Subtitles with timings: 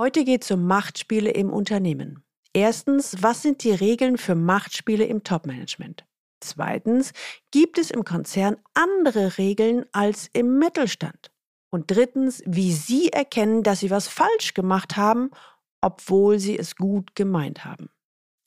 [0.00, 2.22] Heute geht es um Machtspiele im Unternehmen.
[2.52, 6.06] Erstens, was sind die Regeln für Machtspiele im Topmanagement?
[6.38, 7.12] Zweitens,
[7.50, 11.32] gibt es im Konzern andere Regeln als im Mittelstand?
[11.70, 15.30] Und drittens, wie Sie erkennen, dass Sie was falsch gemacht haben,
[15.80, 17.90] obwohl Sie es gut gemeint haben.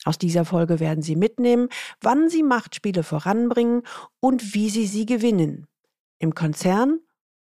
[0.06, 1.68] Aus dieser Folge werden Sie mitnehmen,
[2.00, 3.82] wann Sie Machtspiele voranbringen
[4.20, 5.66] und wie Sie sie gewinnen.
[6.18, 7.00] Im Konzern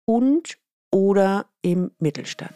[0.05, 0.59] und
[0.93, 2.55] oder im Mittelstand.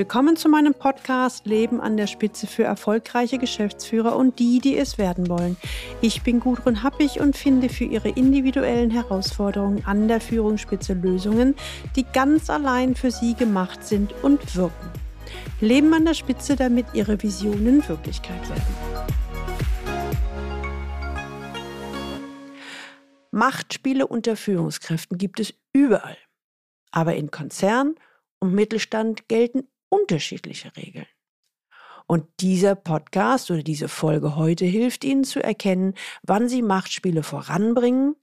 [0.00, 4.96] Willkommen zu meinem Podcast Leben an der Spitze für erfolgreiche Geschäftsführer und die, die es
[4.96, 5.58] werden wollen.
[6.00, 11.54] Ich bin Gudrun Happig und finde für Ihre individuellen Herausforderungen an der Führungsspitze Lösungen,
[11.96, 14.90] die ganz allein für Sie gemacht sind und wirken.
[15.60, 18.62] Leben an der Spitze, damit Ihre Visionen Wirklichkeit werden.
[23.32, 26.16] Machtspiele unter Führungskräften gibt es überall.
[26.90, 27.96] Aber in Konzernen
[28.38, 31.06] und Mittelstand gelten unterschiedliche Regeln.
[32.06, 38.16] Und dieser Podcast oder diese Folge heute hilft Ihnen zu erkennen, wann Sie Machtspiele voranbringen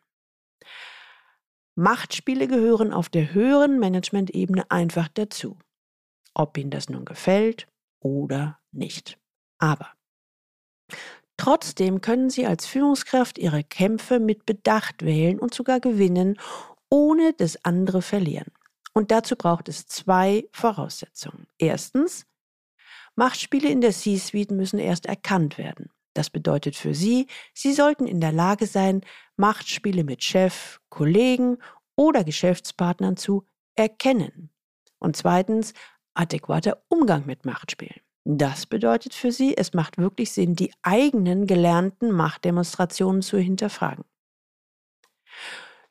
[1.76, 5.58] Machtspiele gehören auf der höheren Management-Ebene einfach dazu.
[6.34, 7.66] Ob Ihnen das nun gefällt
[8.00, 9.18] oder nicht.
[9.58, 9.90] Aber
[11.36, 16.38] trotzdem können Sie als Führungskraft Ihre Kämpfe mit Bedacht wählen und sogar gewinnen,
[16.90, 18.52] ohne dass andere verlieren.
[18.92, 21.48] Und dazu braucht es zwei Voraussetzungen.
[21.58, 22.26] Erstens,
[23.16, 25.90] Machtspiele in der C-Suite müssen erst erkannt werden.
[26.14, 29.02] Das bedeutet für Sie, Sie sollten in der Lage sein,
[29.36, 31.58] Machtspiele mit Chef, Kollegen
[31.96, 34.50] oder Geschäftspartnern zu erkennen.
[34.98, 35.74] Und zweitens,
[36.14, 38.00] adäquater Umgang mit Machtspielen.
[38.24, 44.04] Das bedeutet für Sie, es macht wirklich Sinn, die eigenen gelernten Machtdemonstrationen zu hinterfragen.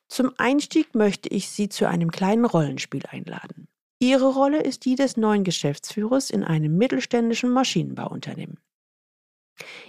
[0.08, 3.68] Zum Einstieg möchte ich Sie zu einem kleinen Rollenspiel einladen.
[4.00, 8.58] Ihre Rolle ist die des neuen Geschäftsführers in einem mittelständischen Maschinenbauunternehmen.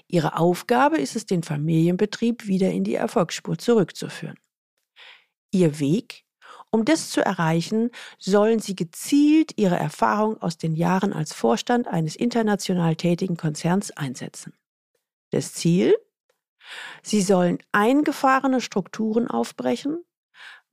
[0.07, 4.37] Ihre Aufgabe ist es, den Familienbetrieb wieder in die Erfolgsspur zurückzuführen.
[5.51, 6.25] Ihr Weg?
[6.71, 7.89] Um das zu erreichen,
[8.19, 14.53] sollen Sie gezielt Ihre Erfahrung aus den Jahren als Vorstand eines international tätigen Konzerns einsetzen.
[15.31, 15.95] Das Ziel?
[17.01, 20.03] Sie sollen eingefahrene Strukturen aufbrechen,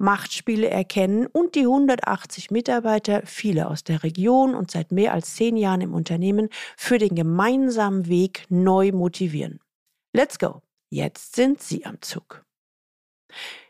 [0.03, 5.57] Machtspiele erkennen und die 180 Mitarbeiter, viele aus der Region und seit mehr als zehn
[5.57, 9.61] Jahren im Unternehmen, für den gemeinsamen Weg neu motivieren.
[10.13, 10.61] Let's go!
[10.91, 12.45] Jetzt sind Sie am Zug.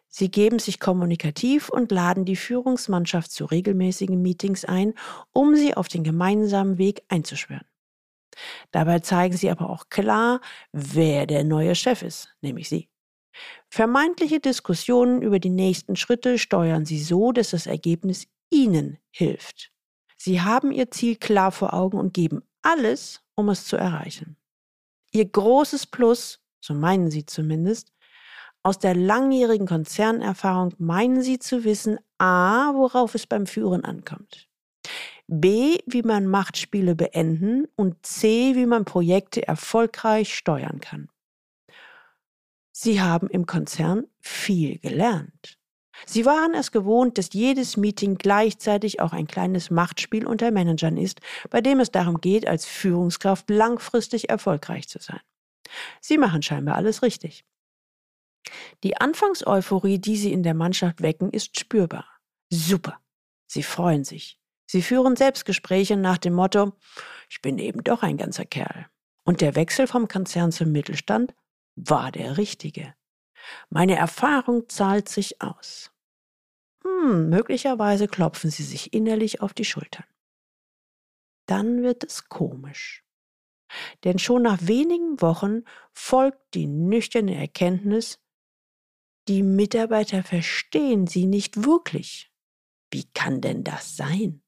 [0.08, 4.92] Sie geben sich kommunikativ und laden die Führungsmannschaft zu regelmäßigen Meetings ein,
[5.32, 7.66] um sie auf den gemeinsamen Weg einzuschwören.
[8.72, 10.40] Dabei zeigen sie aber auch klar,
[10.72, 12.91] wer der neue Chef ist, nämlich Sie.
[13.68, 19.72] Vermeintliche Diskussionen über die nächsten Schritte steuern Sie so, dass das Ergebnis Ihnen hilft.
[20.16, 24.36] Sie haben Ihr Ziel klar vor Augen und geben alles, um es zu erreichen.
[25.10, 27.92] Ihr großes Plus, so meinen Sie zumindest,
[28.62, 34.48] aus der langjährigen Konzernerfahrung meinen Sie zu wissen, a, worauf es beim Führen ankommt.
[35.26, 41.08] B, wie man Machtspiele beenden und C, wie man Projekte erfolgreich steuern kann.
[42.82, 45.56] Sie haben im Konzern viel gelernt.
[46.04, 51.20] Sie waren es gewohnt, dass jedes Meeting gleichzeitig auch ein kleines Machtspiel unter Managern ist,
[51.48, 55.20] bei dem es darum geht, als Führungskraft langfristig erfolgreich zu sein.
[56.00, 57.44] Sie machen scheinbar alles richtig.
[58.82, 62.08] Die Anfangseuphorie, die Sie in der Mannschaft wecken, ist spürbar.
[62.50, 62.98] Super.
[63.46, 64.40] Sie freuen sich.
[64.66, 66.72] Sie führen Selbstgespräche nach dem Motto,
[67.30, 68.88] ich bin eben doch ein ganzer Kerl.
[69.22, 71.32] Und der Wechsel vom Konzern zum Mittelstand
[71.76, 72.94] war der richtige.
[73.70, 75.92] Meine Erfahrung zahlt sich aus.
[76.84, 80.06] Hm, möglicherweise klopfen sie sich innerlich auf die Schultern.
[81.46, 83.04] Dann wird es komisch.
[84.04, 88.18] Denn schon nach wenigen Wochen folgt die nüchterne Erkenntnis,
[89.28, 92.32] die Mitarbeiter verstehen sie nicht wirklich.
[92.90, 94.42] Wie kann denn das sein?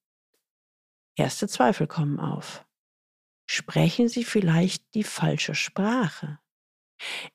[1.17, 2.67] Erste Zweifel kommen auf.
[3.47, 6.41] Sprechen sie vielleicht die falsche Sprache?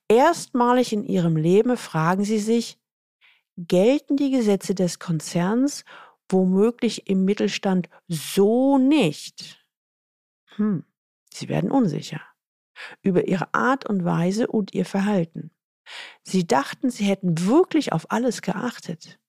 [0.07, 2.77] Erstmalig in ihrem Leben fragen sie sich,
[3.57, 5.86] gelten die Gesetze des Konzerns
[6.30, 9.66] womöglich im Mittelstand so nicht?
[10.56, 10.86] Hm,
[11.31, 12.21] sie werden unsicher
[13.01, 15.51] über ihre Art und Weise und ihr Verhalten.
[16.24, 19.19] Sie dachten, sie hätten wirklich auf alles geachtet.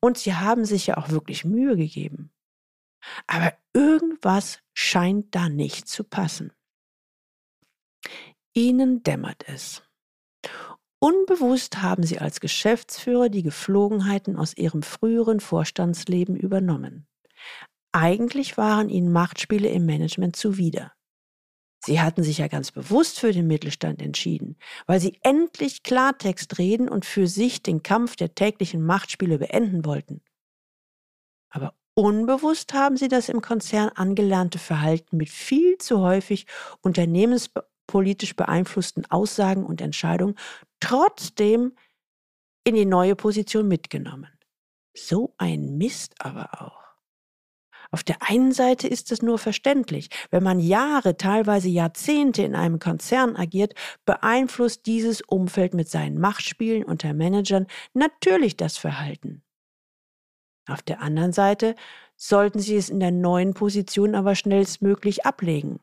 [0.00, 2.32] Und sie haben sich ja auch wirklich Mühe gegeben.
[3.26, 6.52] Aber irgendwas scheint da nicht zu passen.
[8.54, 9.82] Ihnen dämmert es.
[10.98, 17.06] Unbewusst haben sie als Geschäftsführer die Geflogenheiten aus ihrem früheren Vorstandsleben übernommen.
[17.92, 20.92] Eigentlich waren ihnen Machtspiele im Management zuwider.
[21.82, 26.88] Sie hatten sich ja ganz bewusst für den Mittelstand entschieden, weil sie endlich Klartext reden
[26.88, 30.20] und für sich den Kampf der täglichen Machtspiele beenden wollten.
[31.48, 36.46] Aber unbewusst haben sie das im Konzern angelernte Verhalten mit viel zu häufig
[37.90, 40.36] unternehmenspolitisch beeinflussten Aussagen und Entscheidungen
[40.80, 41.72] trotzdem
[42.64, 44.28] in die neue Position mitgenommen.
[44.94, 46.80] So ein Mist aber auch.
[47.92, 50.10] Auf der einen Seite ist es nur verständlich.
[50.30, 56.84] Wenn man Jahre, teilweise Jahrzehnte in einem Konzern agiert, beeinflusst dieses Umfeld mit seinen Machtspielen
[56.84, 59.42] unter Managern natürlich das Verhalten.
[60.68, 61.74] Auf der anderen Seite
[62.14, 65.80] sollten Sie es in der neuen Position aber schnellstmöglich ablegen.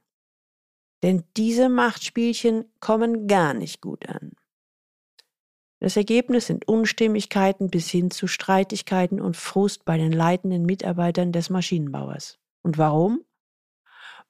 [1.03, 4.31] Denn diese Machtspielchen kommen gar nicht gut an.
[5.79, 11.51] Das Ergebnis sind Unstimmigkeiten bis hin zu Streitigkeiten und Frust bei den leitenden Mitarbeitern des
[11.51, 12.39] Maschinenbauers.
[12.63, 13.23] Und warum?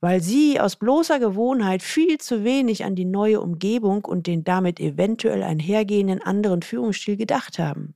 [0.01, 4.79] Weil sie aus bloßer Gewohnheit viel zu wenig an die neue Umgebung und den damit
[4.79, 7.95] eventuell einhergehenden anderen Führungsstil gedacht haben.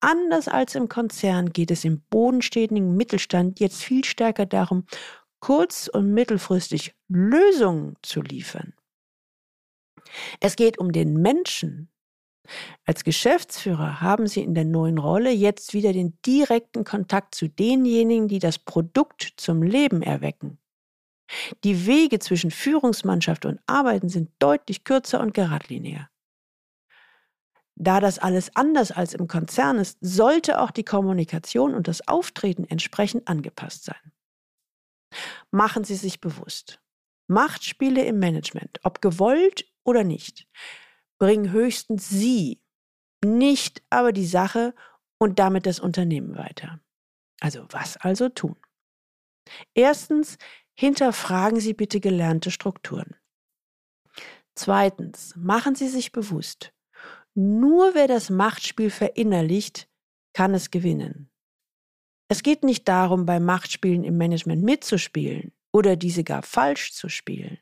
[0.00, 4.84] Anders als im Konzern geht es im bodenständigen Mittelstand jetzt viel stärker darum,
[5.40, 8.74] kurz- und mittelfristig Lösungen zu liefern.
[10.40, 11.90] Es geht um den Menschen,
[12.86, 18.28] als Geschäftsführer haben Sie in der neuen Rolle jetzt wieder den direkten Kontakt zu denjenigen,
[18.28, 20.58] die das Produkt zum Leben erwecken.
[21.62, 26.08] Die Wege zwischen Führungsmannschaft und Arbeiten sind deutlich kürzer und geradliniger.
[27.74, 32.64] Da das alles anders als im Konzern ist, sollte auch die Kommunikation und das Auftreten
[32.64, 34.12] entsprechend angepasst sein.
[35.50, 36.80] Machen Sie sich bewusst.
[37.28, 40.46] Machtspiele im Management, ob gewollt oder nicht,
[41.18, 42.62] bringen höchstens Sie,
[43.24, 44.74] nicht aber die Sache
[45.18, 46.80] und damit das Unternehmen weiter.
[47.40, 48.56] Also was also tun?
[49.74, 50.38] Erstens,
[50.74, 53.16] hinterfragen Sie bitte gelernte Strukturen.
[54.54, 56.72] Zweitens, machen Sie sich bewusst,
[57.34, 59.88] nur wer das Machtspiel verinnerlicht,
[60.32, 61.30] kann es gewinnen.
[62.28, 67.58] Es geht nicht darum, bei Machtspielen im Management mitzuspielen oder diese gar falsch zu spielen.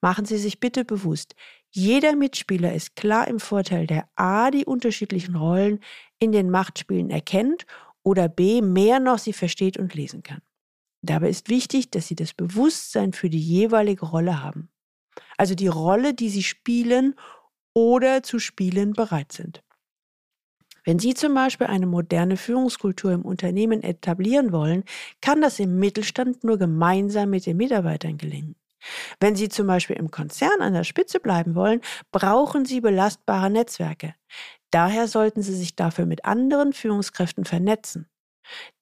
[0.00, 1.36] Machen Sie sich bitte bewusst,
[1.70, 5.80] jeder Mitspieler ist klar im Vorteil, der A die unterschiedlichen Rollen
[6.18, 7.64] in den Machtspielen erkennt
[8.02, 10.42] oder B mehr noch sie versteht und lesen kann.
[11.02, 14.70] Dabei ist wichtig, dass Sie das Bewusstsein für die jeweilige Rolle haben.
[15.36, 17.14] Also die Rolle, die Sie spielen
[17.74, 19.62] oder zu spielen bereit sind.
[20.84, 24.84] Wenn Sie zum Beispiel eine moderne Führungskultur im Unternehmen etablieren wollen,
[25.20, 28.56] kann das im Mittelstand nur gemeinsam mit den Mitarbeitern gelingen.
[29.20, 31.80] Wenn Sie zum Beispiel im Konzern an der Spitze bleiben wollen,
[32.10, 34.14] brauchen Sie belastbare Netzwerke.
[34.72, 38.08] Daher sollten Sie sich dafür mit anderen Führungskräften vernetzen.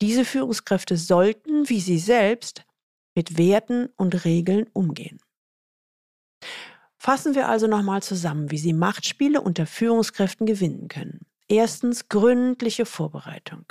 [0.00, 2.64] Diese Führungskräfte sollten, wie Sie selbst,
[3.14, 5.18] mit Werten und Regeln umgehen.
[6.96, 11.26] Fassen wir also nochmal zusammen, wie Sie Machtspiele unter Führungskräften gewinnen können.
[11.50, 13.64] Erstens gründliche Vorbereitung.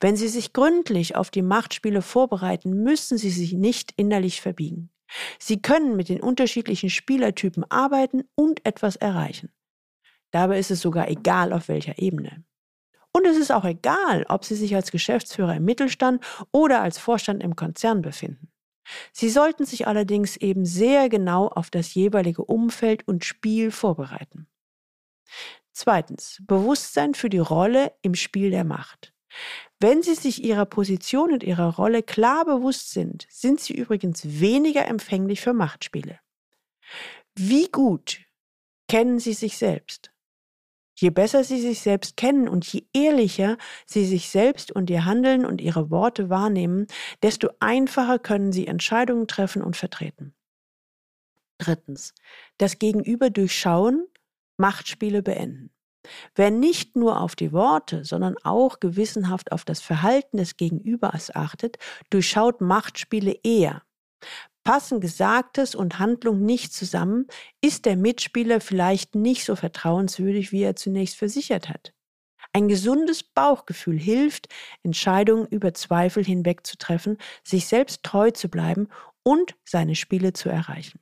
[0.00, 4.90] Wenn Sie sich gründlich auf die Machtspiele vorbereiten, müssen Sie sich nicht innerlich verbiegen.
[5.38, 9.52] Sie können mit den unterschiedlichen Spielertypen arbeiten und etwas erreichen.
[10.32, 12.44] Dabei ist es sogar egal, auf welcher Ebene.
[13.12, 17.44] Und es ist auch egal, ob Sie sich als Geschäftsführer im Mittelstand oder als Vorstand
[17.44, 18.50] im Konzern befinden.
[19.12, 24.48] Sie sollten sich allerdings eben sehr genau auf das jeweilige Umfeld und Spiel vorbereiten.
[25.74, 29.12] Zweitens, Bewusstsein für die Rolle im Spiel der Macht.
[29.80, 34.86] Wenn Sie sich Ihrer Position und Ihrer Rolle klar bewusst sind, sind Sie übrigens weniger
[34.86, 36.20] empfänglich für Machtspiele.
[37.34, 38.20] Wie gut
[38.88, 40.12] kennen Sie sich selbst?
[40.94, 45.44] Je besser Sie sich selbst kennen und je ehrlicher Sie sich selbst und Ihr Handeln
[45.44, 46.86] und Ihre Worte wahrnehmen,
[47.24, 50.34] desto einfacher können Sie Entscheidungen treffen und vertreten.
[51.58, 52.14] Drittens,
[52.58, 54.06] das Gegenüber durchschauen,
[54.56, 55.70] Machtspiele beenden.
[56.34, 61.78] Wer nicht nur auf die Worte, sondern auch gewissenhaft auf das Verhalten des Gegenübers achtet,
[62.10, 63.82] durchschaut Machtspiele eher.
[64.64, 67.26] Passen Gesagtes und Handlung nicht zusammen,
[67.60, 71.92] ist der Mitspieler vielleicht nicht so vertrauenswürdig, wie er zunächst versichert hat.
[72.52, 74.48] Ein gesundes Bauchgefühl hilft,
[74.82, 78.88] Entscheidungen über Zweifel hinweg zu treffen, sich selbst treu zu bleiben
[79.22, 81.00] und seine Spiele zu erreichen.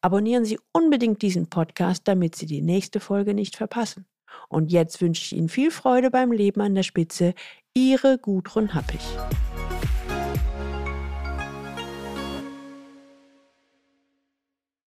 [0.00, 4.06] Abonnieren Sie unbedingt diesen Podcast, damit Sie die nächste Folge nicht verpassen.
[4.48, 7.34] Und jetzt wünsche ich Ihnen viel Freude beim Leben an der Spitze.
[7.74, 9.00] Ihre Gudrun Happig.